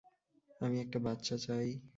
[0.61, 1.67] আমি একটা বাচ্চা চাই।